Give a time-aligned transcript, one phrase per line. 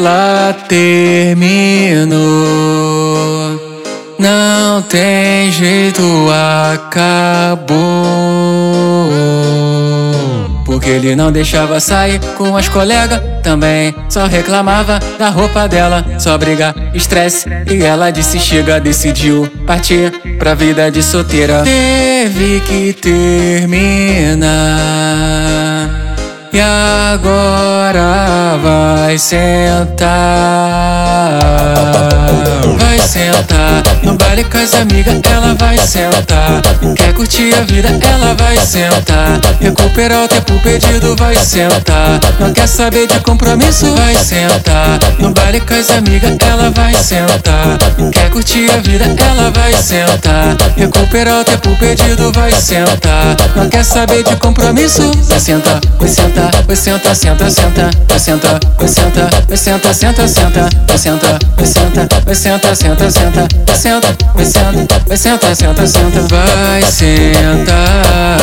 [0.00, 2.16] Ela terminou,
[4.18, 6.02] não tem jeito,
[6.72, 7.68] acabou.
[10.64, 13.94] Porque ele não deixava sair com as colegas também.
[14.08, 17.46] Só reclamava da roupa dela, só briga, estresse.
[17.70, 21.62] E ela disse: chega, decidiu partir pra vida de solteira.
[21.62, 24.48] Teve que terminar.
[26.52, 30.10] E agora vai sentar
[33.00, 33.82] sentar.
[34.02, 36.60] No baile com as amigas, ela vai sentar.
[36.96, 39.40] Quer curtir a vida, ela vai sentar.
[39.60, 42.20] Recuperar o tempo perdido, vai sentar.
[42.38, 44.98] Não quer saber de compromisso, vai sentar.
[45.18, 47.78] No baile com as amigas, ela vai sentar.
[48.12, 50.56] Quer curtir a vida, ela vai sentar.
[50.76, 53.36] Recuperar o tempo perdido, vai sentar.
[53.56, 58.60] Não quer saber de compromisso, vai sentar, vai sentar, vai sentar, senta, senta, vai sentar,
[58.78, 63.46] vai sentar, vai sentar, senta, senta, vai sentar, vai sentar, vai sentar, senta senta, senta,
[63.76, 68.36] senta, vai senta, vai senta, senta, senta, vai sentar.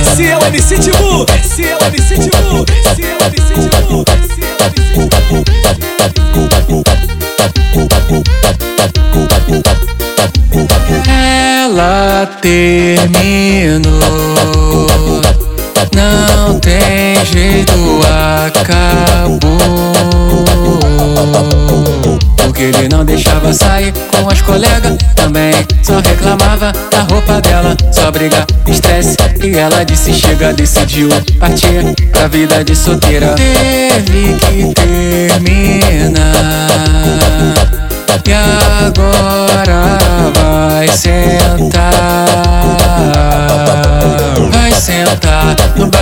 [0.00, 1.24] Esse é o MC Tibu,
[1.62, 5.14] é o MC Tibu, é o MC Tibu, esse é o MC Tibu.
[11.06, 13.90] Ela terminou,
[15.94, 18.00] não tem jeito,
[18.50, 19.60] acabou.
[22.60, 25.50] Ele não deixava sair com as colegas também.
[25.82, 29.16] Só reclamava da roupa dela, só briga, estresse.
[29.42, 33.34] E ela disse: chega, decidiu partir pra vida de solteira.
[33.34, 36.20] Teve que terminar.
[38.26, 39.39] E agora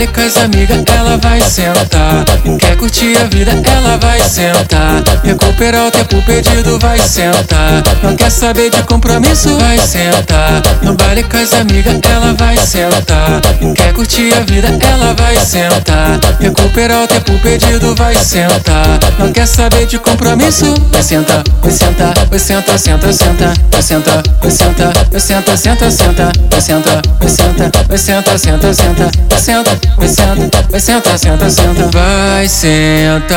[0.00, 2.24] baile com as amigas, ela vai sentar.
[2.58, 5.02] Quer curtir a vida, ela vai sentar.
[5.22, 7.82] Recuperar o tempo perdido, vai sentar.
[8.02, 10.62] Não quer saber de compromisso, vai sentar.
[10.82, 13.40] No baile com as amigas, ela vai sentar.
[13.74, 16.18] Quer curtir a vida, ela vai sentar.
[16.40, 18.98] Recuperar o tempo perdido, vai sentar.
[19.18, 24.22] Não quer saber de compromisso, vai sentar, vai sentar, vai sentar, senta, senta, vai sentar,
[24.40, 29.89] vai sentar, vai sentar, senta, senta, vai sentar, vai sentar, vai sentar, senta senta, senta,
[29.96, 33.30] Vai sentar, vai sentar, senta, senta Vai sentar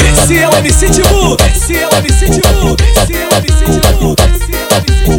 [0.00, 4.14] Esse é o MC Tibu, esse é o MC Tibu, esse é o MC Tibu,
[4.18, 5.17] esse é o MC Tibu